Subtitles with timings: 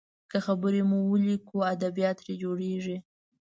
[0.31, 2.97] که خبرې مو وليکو، ادبيات ترې جوړیږي.